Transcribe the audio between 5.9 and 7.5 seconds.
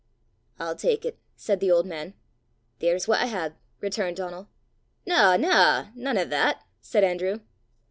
nane o' that!" said Andrew.